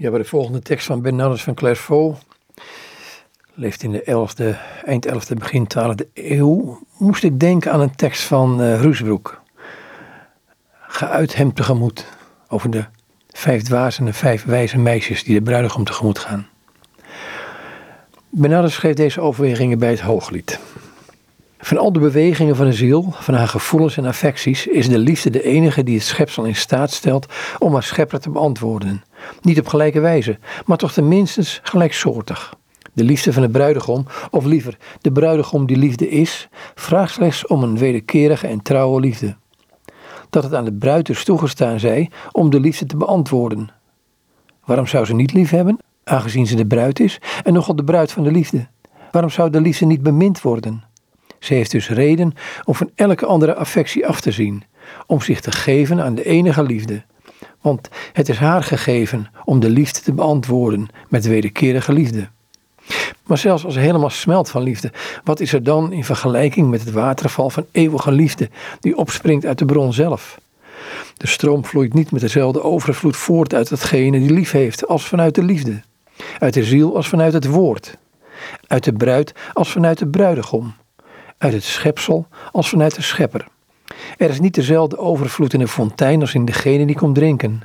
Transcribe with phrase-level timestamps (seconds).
[0.00, 2.20] Ja, bij de volgende tekst van Bernardus van Clairvaux,
[3.54, 8.22] leeft in de 11e, eind 11e, begin 12e eeuw, moest ik denken aan een tekst
[8.22, 9.40] van uh, Ruusbroek.
[10.80, 12.06] Ga uit hem tegemoet,
[12.48, 12.84] over de
[13.28, 16.48] vijf dwazen en vijf wijze meisjes die de bruidegom tegemoet gaan.
[18.28, 20.58] Bernardus schreef deze overwegingen bij het Hooglied.
[21.58, 25.30] Van al de bewegingen van de ziel, van haar gevoelens en affecties, is de liefde
[25.30, 27.26] de enige die het schepsel in staat stelt
[27.58, 29.02] om haar schepper te beantwoorden.
[29.40, 32.58] Niet op gelijke wijze, maar toch tenminste gelijksoortig.
[32.92, 37.62] De liefde van de bruidegom, of liever de bruidegom die liefde is, vraagt slechts om
[37.62, 39.36] een wederkerige en trouwe liefde.
[40.30, 43.68] Dat het aan de bruid is toegestaan zij om de liefde te beantwoorden.
[44.64, 48.12] Waarom zou ze niet lief hebben, aangezien ze de bruid is en nogal de bruid
[48.12, 48.68] van de liefde?
[49.10, 50.84] Waarom zou de liefde niet bemind worden?
[51.38, 52.32] Ze heeft dus reden
[52.64, 54.64] om van elke andere affectie af te zien,
[55.06, 57.04] om zich te geven aan de enige liefde.
[57.60, 62.28] Want het is haar gegeven om de liefde te beantwoorden met wederkerige liefde.
[63.26, 64.92] Maar zelfs als ze helemaal smelt van liefde,
[65.24, 69.58] wat is er dan in vergelijking met het waterval van eeuwige liefde die opspringt uit
[69.58, 70.38] de bron zelf?
[71.16, 75.34] De stroom vloeit niet met dezelfde overvloed voort uit datgene die lief heeft als vanuit
[75.34, 75.80] de liefde,
[76.38, 77.96] uit de ziel als vanuit het woord,
[78.66, 80.74] uit de bruid als vanuit de bruidegom,
[81.38, 83.46] uit het schepsel als vanuit de schepper.
[84.16, 87.62] Er is niet dezelfde overvloed in de fontein als in degene die komt drinken.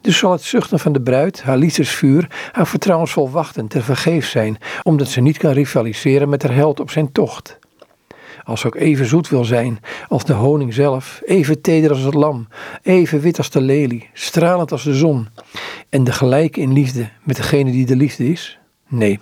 [0.00, 4.58] Dus zal het zuchten van de bruid, haar liefdesvuur, haar vertrouwensvol wachten ter vergeef zijn,
[4.82, 7.58] omdat ze niet kan rivaliseren met haar held op zijn tocht.
[8.44, 12.14] Als ze ook even zoet wil zijn als de honing zelf, even teder als het
[12.14, 12.48] lam,
[12.82, 15.28] even wit als de lelie, stralend als de zon,
[15.88, 18.58] en de gelijke in liefde met degene die de liefde is?
[18.88, 19.18] Nee,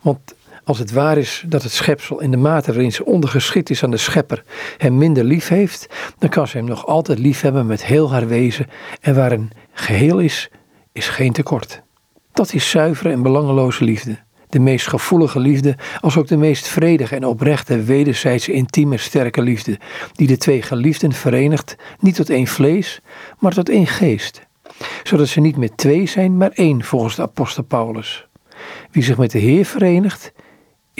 [0.00, 3.82] want als het waar is dat het schepsel in de mate waarin ze ondergeschikt is
[3.82, 4.44] aan de schepper
[4.78, 5.86] hem minder lief heeft,
[6.18, 8.66] dan kan ze hem nog altijd lief hebben met heel haar wezen
[9.00, 10.50] en waar een geheel is,
[10.92, 11.82] is geen tekort.
[12.32, 14.18] Dat is zuivere en belangeloze liefde.
[14.48, 19.78] De meest gevoelige liefde, als ook de meest vredige en oprechte, wederzijdse, intieme, sterke liefde,
[20.12, 23.00] die de twee geliefden verenigt, niet tot één vlees,
[23.38, 24.46] maar tot één geest.
[25.02, 28.26] Zodat ze niet met twee zijn, maar één, volgens de apostel Paulus.
[28.90, 30.32] Wie zich met de Heer verenigt,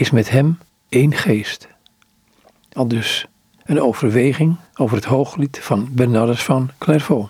[0.03, 0.59] is met hem
[0.89, 1.69] één geest.
[2.73, 3.27] Al dus
[3.65, 7.21] een overweging over het hooglied van Bernardus van Clairvaux.